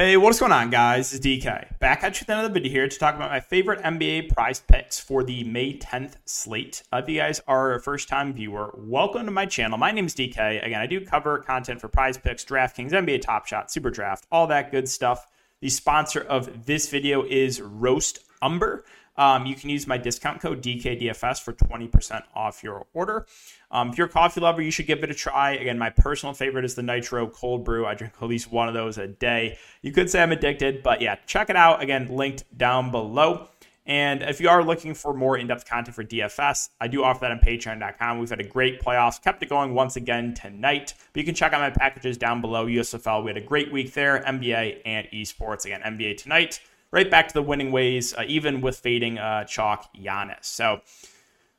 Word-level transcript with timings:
Hey, 0.00 0.16
what's 0.16 0.40
going 0.40 0.50
on, 0.50 0.70
guys? 0.70 1.12
It's 1.12 1.26
DK. 1.26 1.78
Back 1.78 2.02
at 2.02 2.18
you 2.18 2.24
at 2.26 2.32
another 2.32 2.54
video 2.54 2.72
here 2.72 2.88
to 2.88 2.98
talk 2.98 3.16
about 3.16 3.30
my 3.30 3.38
favorite 3.38 3.82
NBA 3.82 4.32
prize 4.32 4.58
picks 4.58 4.98
for 4.98 5.22
the 5.22 5.44
May 5.44 5.76
10th 5.76 6.14
slate. 6.24 6.82
If 6.90 7.06
you 7.06 7.18
guys 7.18 7.42
are 7.46 7.74
a 7.74 7.82
first 7.82 8.08
time 8.08 8.32
viewer, 8.32 8.74
welcome 8.78 9.26
to 9.26 9.30
my 9.30 9.44
channel. 9.44 9.76
My 9.76 9.90
name 9.90 10.06
is 10.06 10.14
DK. 10.14 10.64
Again, 10.64 10.80
I 10.80 10.86
do 10.86 11.04
cover 11.04 11.36
content 11.40 11.82
for 11.82 11.88
prize 11.88 12.16
picks, 12.16 12.46
DraftKings, 12.46 12.92
NBA 12.92 13.20
Top 13.20 13.44
Shot, 13.44 13.70
Super 13.70 13.90
Draft, 13.90 14.26
all 14.32 14.46
that 14.46 14.70
good 14.70 14.88
stuff. 14.88 15.26
The 15.60 15.68
sponsor 15.68 16.20
of 16.22 16.64
this 16.64 16.88
video 16.88 17.22
is 17.22 17.60
Roast 17.60 18.20
Umber. 18.40 18.82
Um, 19.18 19.44
you 19.44 19.54
can 19.54 19.68
use 19.68 19.86
my 19.86 19.98
discount 19.98 20.40
code 20.40 20.62
DKDFS 20.62 21.42
for 21.42 21.52
20% 21.52 22.22
off 22.34 22.64
your 22.64 22.86
order. 22.94 23.26
Um, 23.70 23.90
if 23.90 23.98
you're 23.98 24.06
a 24.06 24.10
coffee 24.10 24.40
lover, 24.40 24.62
you 24.62 24.70
should 24.70 24.86
give 24.86 25.04
it 25.04 25.10
a 25.10 25.14
try. 25.14 25.50
Again, 25.50 25.78
my 25.78 25.90
personal 25.90 26.32
favorite 26.32 26.64
is 26.64 26.76
the 26.76 26.82
Nitro 26.82 27.26
Cold 27.26 27.62
Brew. 27.62 27.84
I 27.84 27.92
drink 27.92 28.14
at 28.22 28.26
least 28.26 28.50
one 28.50 28.68
of 28.68 28.74
those 28.74 28.96
a 28.96 29.06
day. 29.06 29.58
You 29.82 29.92
could 29.92 30.08
say 30.08 30.22
I'm 30.22 30.32
addicted, 30.32 30.82
but 30.82 31.02
yeah, 31.02 31.16
check 31.26 31.50
it 31.50 31.56
out. 31.56 31.82
Again, 31.82 32.08
linked 32.08 32.44
down 32.56 32.90
below. 32.90 33.49
And 33.86 34.22
if 34.22 34.40
you 34.40 34.48
are 34.48 34.62
looking 34.62 34.94
for 34.94 35.14
more 35.14 35.38
in 35.38 35.46
depth 35.46 35.66
content 35.66 35.94
for 35.94 36.04
DFS, 36.04 36.68
I 36.80 36.86
do 36.86 37.02
offer 37.02 37.20
that 37.20 37.30
on 37.30 37.40
patreon.com. 37.40 38.18
We've 38.18 38.30
had 38.30 38.40
a 38.40 38.44
great 38.44 38.80
playoffs, 38.80 39.20
kept 39.20 39.42
it 39.42 39.48
going 39.48 39.74
once 39.74 39.96
again 39.96 40.34
tonight. 40.34 40.94
But 41.12 41.20
you 41.20 41.24
can 41.24 41.34
check 41.34 41.52
out 41.52 41.60
my 41.60 41.70
packages 41.70 42.18
down 42.18 42.40
below. 42.40 42.66
USFL, 42.66 43.24
we 43.24 43.30
had 43.30 43.36
a 43.36 43.44
great 43.44 43.72
week 43.72 43.94
there, 43.94 44.22
NBA 44.26 44.82
and 44.84 45.06
esports. 45.08 45.64
Again, 45.64 45.80
NBA 45.80 46.18
tonight, 46.18 46.60
right 46.92 47.10
back 47.10 47.28
to 47.28 47.34
the 47.34 47.42
winning 47.42 47.72
ways, 47.72 48.14
uh, 48.14 48.24
even 48.26 48.60
with 48.60 48.78
fading 48.78 49.18
uh, 49.18 49.44
chalk 49.44 49.88
Giannis. 49.94 50.44
So 50.44 50.82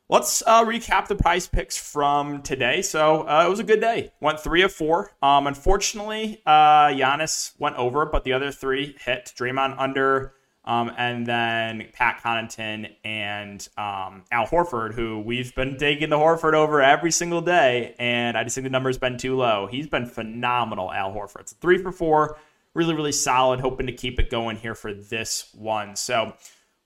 let's 0.08 0.42
uh, 0.46 0.64
recap 0.64 1.08
the 1.08 1.16
prize 1.16 1.48
picks 1.48 1.76
from 1.76 2.42
today. 2.42 2.82
So 2.82 3.28
uh, 3.28 3.44
it 3.44 3.50
was 3.50 3.58
a 3.58 3.64
good 3.64 3.80
day. 3.80 4.12
Went 4.20 4.38
three 4.38 4.62
of 4.62 4.72
four. 4.72 5.10
Um, 5.22 5.46
unfortunately, 5.46 6.40
uh, 6.46 6.88
Giannis 6.88 7.58
went 7.58 7.76
over, 7.76 8.06
but 8.06 8.22
the 8.24 8.32
other 8.32 8.52
three 8.52 8.96
hit. 9.04 9.32
Draymond 9.36 9.74
under. 9.76 10.34
Um, 10.64 10.92
and 10.96 11.26
then 11.26 11.88
Pat 11.92 12.20
Connaughton 12.22 12.94
and 13.04 13.68
um, 13.76 14.22
Al 14.30 14.46
Horford, 14.46 14.94
who 14.94 15.18
we've 15.18 15.52
been 15.56 15.76
taking 15.76 16.08
the 16.08 16.16
Horford 16.16 16.54
over 16.54 16.80
every 16.80 17.10
single 17.10 17.40
day, 17.40 17.96
and 17.98 18.38
I 18.38 18.44
just 18.44 18.54
think 18.54 18.64
the 18.64 18.70
number's 18.70 18.98
been 18.98 19.18
too 19.18 19.36
low. 19.36 19.66
He's 19.68 19.88
been 19.88 20.06
phenomenal, 20.06 20.92
Al 20.92 21.12
Horford. 21.12 21.40
It's 21.40 21.52
three 21.54 21.78
for 21.78 21.90
four 21.90 22.36
really, 22.74 22.94
really 22.94 23.12
solid. 23.12 23.60
Hoping 23.60 23.86
to 23.86 23.92
keep 23.92 24.18
it 24.18 24.30
going 24.30 24.56
here 24.56 24.74
for 24.74 24.92
this 24.94 25.48
one. 25.54 25.96
So 25.96 26.34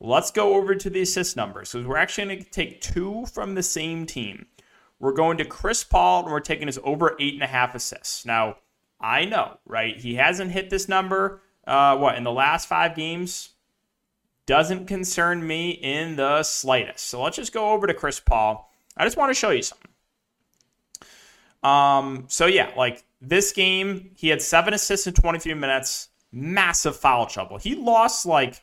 let's 0.00 0.30
go 0.30 0.54
over 0.54 0.74
to 0.74 0.90
the 0.90 1.02
assist 1.02 1.36
numbers. 1.36 1.70
So 1.70 1.82
we're 1.82 1.96
actually 1.96 2.26
going 2.26 2.44
to 2.44 2.50
take 2.50 2.80
two 2.80 3.26
from 3.26 3.54
the 3.54 3.62
same 3.62 4.06
team. 4.06 4.46
We're 4.98 5.12
going 5.12 5.38
to 5.38 5.44
Chris 5.44 5.84
Paul, 5.84 6.22
and 6.22 6.32
we're 6.32 6.40
taking 6.40 6.68
his 6.68 6.78
over 6.82 7.16
eight 7.20 7.34
and 7.34 7.42
a 7.42 7.46
half 7.46 7.74
assists. 7.74 8.24
Now, 8.24 8.56
I 8.98 9.26
know, 9.26 9.58
right? 9.66 9.96
He 9.96 10.14
hasn't 10.14 10.52
hit 10.52 10.70
this 10.70 10.88
number, 10.88 11.42
uh, 11.66 11.98
what, 11.98 12.16
in 12.16 12.24
the 12.24 12.32
last 12.32 12.66
five 12.66 12.96
games? 12.96 13.50
Doesn't 14.46 14.86
concern 14.86 15.46
me 15.46 15.70
in 15.70 16.16
the 16.16 16.42
slightest. 16.42 17.06
So 17.06 17.22
let's 17.22 17.36
just 17.36 17.52
go 17.52 17.70
over 17.70 17.86
to 17.86 17.94
Chris 17.94 18.20
Paul. 18.20 18.72
I 18.96 19.04
just 19.04 19.16
want 19.16 19.30
to 19.30 19.34
show 19.34 19.50
you 19.50 19.62
something. 19.62 19.90
Um, 21.62 22.26
so 22.28 22.46
yeah, 22.46 22.70
like 22.76 23.04
this 23.20 23.52
game, 23.52 24.10
he 24.14 24.28
had 24.28 24.40
seven 24.40 24.72
assists 24.72 25.06
in 25.06 25.14
23 25.14 25.54
minutes, 25.54 26.08
massive 26.30 26.96
foul 26.96 27.26
trouble. 27.26 27.58
He 27.58 27.74
lost 27.74 28.24
like 28.24 28.62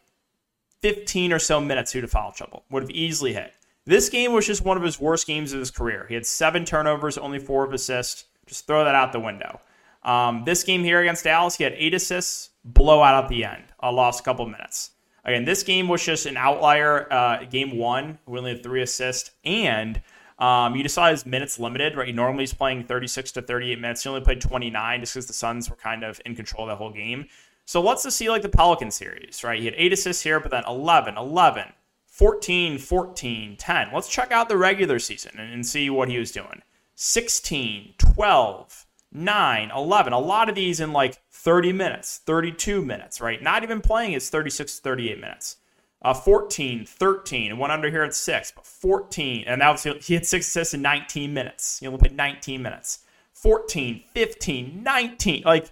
15 0.81 1.33
or 1.33 1.39
so 1.39 1.59
minutes 1.59 1.91
due 1.91 2.01
to 2.01 2.07
foul 2.07 2.31
trouble, 2.31 2.63
would 2.69 2.83
have 2.83 2.91
easily 2.91 3.33
hit. 3.33 3.53
This 3.85 4.09
game 4.09 4.31
was 4.31 4.47
just 4.47 4.63
one 4.63 4.77
of 4.77 4.83
his 4.83 4.99
worst 4.99 5.27
games 5.27 5.51
of 5.51 5.59
his 5.59 5.71
career. 5.71 6.05
He 6.07 6.13
had 6.13 6.25
seven 6.25 6.63
turnovers, 6.63 7.17
only 7.17 7.39
four 7.39 7.65
of 7.65 7.73
assists. 7.73 8.25
Just 8.45 8.67
throw 8.67 8.85
that 8.85 8.95
out 8.95 9.11
the 9.11 9.19
window. 9.19 9.59
Um, 10.03 10.43
this 10.45 10.63
game 10.63 10.83
here 10.83 11.01
against 11.01 11.23
Dallas, 11.23 11.55
he 11.55 11.63
had 11.63 11.73
eight 11.77 11.93
assists, 11.93 12.49
blowout 12.63 13.23
at 13.23 13.29
the 13.29 13.43
end. 13.45 13.63
I 13.79 13.89
lost 13.89 14.21
a 14.21 14.23
couple 14.23 14.45
minutes. 14.45 14.91
Again, 15.25 15.45
this 15.45 15.63
game 15.63 15.87
was 15.87 16.03
just 16.03 16.25
an 16.25 16.37
outlier. 16.37 17.11
Uh, 17.11 17.45
game 17.45 17.77
one, 17.77 18.19
we 18.25 18.37
only 18.37 18.53
had 18.53 18.63
three 18.63 18.81
assists, 18.81 19.31
and 19.45 20.01
um, 20.37 20.75
you 20.75 20.83
just 20.83 20.95
saw 20.95 21.09
his 21.09 21.25
minutes 21.25 21.59
limited, 21.59 21.95
right? 21.95 22.07
He 22.07 22.13
normally 22.13 22.43
is 22.43 22.53
playing 22.53 22.83
36 22.83 23.31
to 23.33 23.41
38 23.41 23.79
minutes. 23.79 24.03
He 24.03 24.09
only 24.09 24.21
played 24.21 24.41
29 24.41 24.99
just 24.99 25.13
because 25.13 25.27
the 25.27 25.33
Suns 25.33 25.69
were 25.69 25.75
kind 25.75 26.03
of 26.03 26.19
in 26.25 26.35
control 26.35 26.67
the 26.67 26.75
whole 26.75 26.91
game. 26.91 27.27
So 27.65 27.81
let's 27.81 28.03
just 28.03 28.17
see 28.17 28.29
like 28.29 28.41
the 28.41 28.49
Pelican 28.49 28.91
series, 28.91 29.43
right? 29.43 29.59
He 29.59 29.65
had 29.65 29.75
eight 29.77 29.93
assists 29.93 30.23
here, 30.23 30.39
but 30.39 30.51
then 30.51 30.63
11, 30.67 31.17
11, 31.17 31.71
14, 32.05 32.77
14, 32.77 33.55
10. 33.57 33.87
Let's 33.93 34.09
check 34.09 34.31
out 34.31 34.49
the 34.49 34.57
regular 34.57 34.99
season 34.99 35.31
and, 35.37 35.53
and 35.53 35.65
see 35.65 35.89
what 35.89 36.09
he 36.09 36.17
was 36.17 36.31
doing. 36.31 36.61
16, 36.95 37.93
12, 37.97 38.85
9, 39.13 39.71
11. 39.73 40.13
A 40.13 40.19
lot 40.19 40.49
of 40.49 40.55
these 40.55 40.79
in 40.79 40.91
like 40.91 41.21
30 41.43 41.73
minutes, 41.73 42.21
32 42.25 42.81
minutes, 42.81 43.21
right? 43.21 43.41
Not 43.41 43.63
even 43.63 43.81
playing 43.81 44.13
is 44.13 44.29
36 44.29 44.79
38 44.79 45.19
minutes 45.19 45.57
uh, 46.03 46.13
14, 46.13 46.85
13, 46.85 47.51
and 47.51 47.59
one 47.59 47.71
under 47.71 47.89
here 47.89 48.03
at 48.03 48.13
six, 48.13 48.51
but 48.51 48.65
14. 48.65 49.45
And 49.47 49.61
that 49.61 49.71
was 49.71 49.83
he 49.83 50.13
had 50.13 50.25
six 50.25 50.47
assists 50.47 50.73
in 50.73 50.81
19 50.81 51.33
minutes. 51.33 51.79
He 51.79 51.87
only 51.87 51.99
played 51.99 52.15
19 52.15 52.61
minutes. 52.61 52.99
14, 53.33 54.03
15, 54.13 54.83
19. 54.83 55.43
Like, 55.45 55.71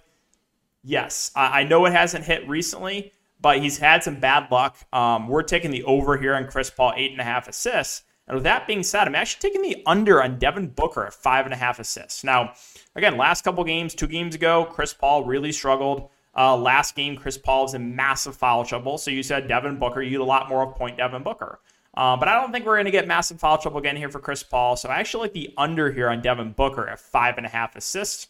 yes, 0.82 1.30
I, 1.36 1.60
I 1.60 1.64
know 1.64 1.84
it 1.86 1.92
hasn't 1.92 2.24
hit 2.24 2.48
recently, 2.48 3.12
but 3.40 3.58
he's 3.58 3.78
had 3.78 4.02
some 4.02 4.20
bad 4.20 4.50
luck. 4.50 4.76
Um, 4.92 5.28
we're 5.28 5.42
taking 5.42 5.70
the 5.70 5.84
over 5.84 6.16
here 6.16 6.34
on 6.34 6.46
Chris 6.46 6.70
Paul, 6.70 6.94
eight 6.96 7.12
and 7.12 7.20
a 7.20 7.24
half 7.24 7.46
assists. 7.46 8.02
And 8.32 8.36
with 8.36 8.44
that 8.44 8.66
being 8.66 8.82
said, 8.82 9.06
I'm 9.06 9.14
actually 9.14 9.50
taking 9.50 9.60
the 9.60 9.82
under 9.84 10.22
on 10.22 10.38
Devin 10.38 10.68
Booker 10.68 11.04
at 11.04 11.12
five 11.12 11.44
and 11.44 11.52
a 11.52 11.56
half 11.58 11.78
assists. 11.78 12.24
Now, 12.24 12.54
again, 12.96 13.18
last 13.18 13.44
couple 13.44 13.62
games, 13.62 13.94
two 13.94 14.06
games 14.06 14.34
ago, 14.34 14.64
Chris 14.64 14.94
Paul 14.94 15.26
really 15.26 15.52
struggled. 15.52 16.08
Uh, 16.34 16.56
last 16.56 16.96
game, 16.96 17.14
Chris 17.14 17.36
Paul 17.36 17.64
was 17.64 17.74
in 17.74 17.94
massive 17.94 18.34
foul 18.34 18.64
trouble. 18.64 18.96
So 18.96 19.10
you 19.10 19.22
said 19.22 19.48
Devin 19.48 19.78
Booker. 19.78 20.00
You 20.00 20.12
get 20.12 20.20
a 20.22 20.24
lot 20.24 20.48
more 20.48 20.62
of 20.62 20.74
point 20.74 20.96
Devin 20.96 21.22
Booker. 21.22 21.60
Uh, 21.94 22.16
but 22.16 22.26
I 22.26 22.40
don't 22.40 22.52
think 22.52 22.64
we're 22.64 22.76
going 22.76 22.86
to 22.86 22.90
get 22.90 23.06
massive 23.06 23.38
foul 23.38 23.58
trouble 23.58 23.80
again 23.80 23.96
here 23.96 24.08
for 24.08 24.18
Chris 24.18 24.42
Paul. 24.42 24.76
So 24.76 24.88
I 24.88 24.98
actually 24.98 25.24
like 25.24 25.34
the 25.34 25.52
under 25.58 25.92
here 25.92 26.08
on 26.08 26.22
Devin 26.22 26.52
Booker 26.52 26.88
at 26.88 27.00
five 27.00 27.36
and 27.36 27.44
a 27.44 27.50
half 27.50 27.76
assists. 27.76 28.28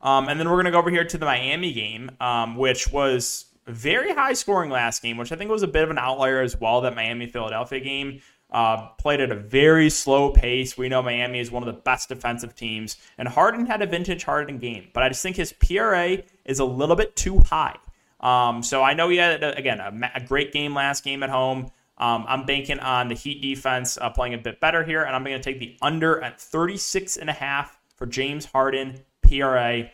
Um, 0.00 0.28
and 0.28 0.38
then 0.38 0.48
we're 0.48 0.54
going 0.54 0.66
to 0.66 0.70
go 0.70 0.78
over 0.78 0.90
here 0.90 1.04
to 1.04 1.18
the 1.18 1.26
Miami 1.26 1.72
game, 1.72 2.12
um, 2.20 2.54
which 2.54 2.92
was 2.92 3.46
very 3.66 4.14
high 4.14 4.34
scoring 4.34 4.70
last 4.70 5.02
game, 5.02 5.16
which 5.16 5.32
I 5.32 5.34
think 5.34 5.50
was 5.50 5.64
a 5.64 5.66
bit 5.66 5.82
of 5.82 5.90
an 5.90 5.98
outlier 5.98 6.40
as 6.40 6.60
well. 6.60 6.80
That 6.82 6.94
Miami 6.94 7.26
Philadelphia 7.26 7.80
game. 7.80 8.20
Uh, 8.48 8.88
played 8.98 9.20
at 9.20 9.32
a 9.32 9.36
very 9.36 9.90
slow 9.90 10.30
pace. 10.30 10.78
We 10.78 10.88
know 10.88 11.02
Miami 11.02 11.40
is 11.40 11.50
one 11.50 11.64
of 11.64 11.66
the 11.66 11.80
best 11.80 12.08
defensive 12.08 12.54
teams, 12.54 12.96
and 13.18 13.26
Harden 13.26 13.66
had 13.66 13.82
a 13.82 13.86
vintage 13.86 14.22
Harden 14.22 14.58
game, 14.58 14.88
but 14.94 15.02
I 15.02 15.08
just 15.08 15.22
think 15.22 15.34
his 15.34 15.52
PRA 15.52 16.18
is 16.44 16.60
a 16.60 16.64
little 16.64 16.94
bit 16.94 17.16
too 17.16 17.40
high. 17.40 17.76
Um, 18.20 18.62
so 18.62 18.82
I 18.82 18.94
know 18.94 19.08
he 19.08 19.16
had 19.16 19.42
again 19.42 19.80
a, 19.80 20.12
a 20.14 20.20
great 20.20 20.52
game 20.52 20.74
last 20.74 21.02
game 21.02 21.22
at 21.22 21.30
home. 21.30 21.70
Um, 21.98 22.24
I'm 22.28 22.44
banking 22.44 22.78
on 22.78 23.08
the 23.08 23.14
Heat 23.14 23.40
defense 23.40 23.98
uh, 23.98 24.10
playing 24.10 24.34
a 24.34 24.38
bit 24.38 24.60
better 24.60 24.84
here, 24.84 25.02
and 25.02 25.16
I'm 25.16 25.24
going 25.24 25.40
to 25.40 25.42
take 25.42 25.58
the 25.58 25.76
under 25.80 26.22
at 26.22 26.40
36 26.40 27.16
and 27.16 27.30
a 27.30 27.32
half 27.32 27.78
for 27.96 28.06
James 28.06 28.44
Harden 28.44 29.00
PRA. 29.22 29.90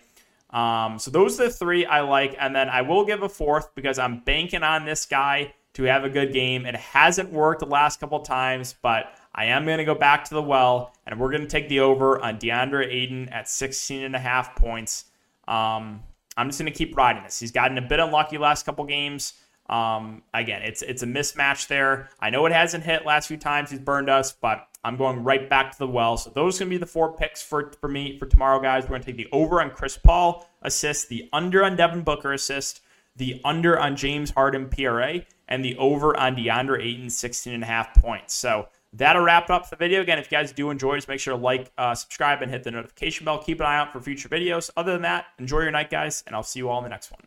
Um, 0.50 0.98
so 0.98 1.10
those 1.10 1.40
are 1.40 1.44
the 1.44 1.50
three 1.50 1.86
I 1.86 2.00
like, 2.00 2.36
and 2.38 2.54
then 2.54 2.68
I 2.68 2.82
will 2.82 3.04
give 3.04 3.22
a 3.22 3.28
fourth 3.28 3.74
because 3.74 3.98
I'm 3.98 4.20
banking 4.20 4.62
on 4.62 4.84
this 4.84 5.06
guy 5.06 5.54
to 5.74 5.84
have 5.84 6.04
a 6.04 6.10
good 6.10 6.32
game. 6.32 6.66
It 6.66 6.76
hasn't 6.76 7.32
worked 7.32 7.60
the 7.60 7.66
last 7.66 8.00
couple 8.00 8.20
times, 8.20 8.74
but 8.82 9.14
I 9.34 9.46
am 9.46 9.64
going 9.64 9.78
to 9.78 9.84
go 9.84 9.94
back 9.94 10.24
to 10.24 10.34
the 10.34 10.42
well, 10.42 10.94
and 11.06 11.18
we're 11.18 11.30
going 11.30 11.42
to 11.42 11.48
take 11.48 11.68
the 11.68 11.80
over 11.80 12.22
on 12.22 12.38
DeAndre 12.38 12.86
Ayton 12.92 13.28
at 13.30 13.48
16 13.48 14.02
and 14.02 14.14
a 14.14 14.18
half 14.18 14.54
points. 14.56 15.06
Um, 15.48 16.02
I'm 16.36 16.48
just 16.48 16.58
going 16.58 16.70
to 16.70 16.76
keep 16.76 16.96
riding 16.96 17.22
this. 17.22 17.40
He's 17.40 17.52
gotten 17.52 17.78
a 17.78 17.82
bit 17.82 18.00
unlucky 18.00 18.38
last 18.38 18.66
couple 18.66 18.84
games. 18.84 19.34
Um, 19.68 20.22
again, 20.34 20.62
it's 20.62 20.82
it's 20.82 21.02
a 21.02 21.06
mismatch 21.06 21.68
there. 21.68 22.10
I 22.20 22.30
know 22.30 22.44
it 22.46 22.52
hasn't 22.52 22.84
hit 22.84 23.06
last 23.06 23.28
few 23.28 23.36
times 23.36 23.70
he's 23.70 23.78
burned 23.78 24.10
us, 24.10 24.32
but 24.32 24.66
I'm 24.84 24.96
going 24.96 25.22
right 25.22 25.48
back 25.48 25.72
to 25.72 25.78
the 25.78 25.86
well. 25.86 26.16
So 26.16 26.30
those 26.30 26.56
are 26.56 26.64
going 26.64 26.70
to 26.72 26.74
be 26.74 26.78
the 26.78 26.86
four 26.86 27.14
picks 27.16 27.42
for, 27.42 27.72
for 27.80 27.88
me 27.88 28.18
for 28.18 28.26
tomorrow, 28.26 28.60
guys. 28.60 28.84
We're 28.84 28.90
going 28.90 29.02
to 29.02 29.06
take 29.06 29.16
the 29.16 29.28
over 29.30 29.62
on 29.62 29.70
Chris 29.70 29.96
Paul 29.96 30.48
assist, 30.60 31.08
the 31.08 31.28
under 31.32 31.64
on 31.64 31.76
Devin 31.76 32.02
Booker 32.02 32.32
assist, 32.32 32.80
the 33.14 33.40
under 33.44 33.78
on 33.78 33.94
James 33.96 34.30
Harden 34.30 34.68
PRA, 34.68 35.20
and 35.52 35.62
the 35.62 35.76
over 35.76 36.16
on 36.16 36.34
DeAndre 36.34 36.82
Ayton, 36.82 37.10
16 37.10 37.52
and 37.52 37.62
a 37.62 37.66
half 37.66 37.92
points. 38.00 38.32
So 38.32 38.68
that'll 38.94 39.22
wrap 39.22 39.50
up 39.50 39.68
the 39.68 39.76
video. 39.76 40.00
Again, 40.00 40.18
if 40.18 40.32
you 40.32 40.38
guys 40.38 40.50
do 40.50 40.70
enjoy, 40.70 40.96
just 40.96 41.08
make 41.08 41.20
sure 41.20 41.36
to 41.36 41.40
like, 41.40 41.70
uh, 41.76 41.94
subscribe, 41.94 42.40
and 42.40 42.50
hit 42.50 42.64
the 42.64 42.70
notification 42.70 43.26
bell. 43.26 43.38
Keep 43.38 43.60
an 43.60 43.66
eye 43.66 43.76
out 43.76 43.92
for 43.92 44.00
future 44.00 44.30
videos. 44.30 44.70
Other 44.78 44.92
than 44.92 45.02
that, 45.02 45.26
enjoy 45.38 45.60
your 45.60 45.70
night, 45.70 45.90
guys, 45.90 46.24
and 46.26 46.34
I'll 46.34 46.42
see 46.42 46.60
you 46.60 46.70
all 46.70 46.78
in 46.78 46.84
the 46.84 46.90
next 46.90 47.12
one. 47.12 47.20